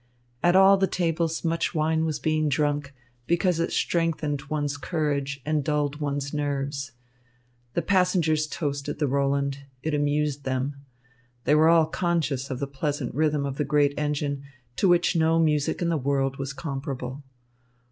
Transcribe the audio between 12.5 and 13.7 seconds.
the pleasant rhythm of the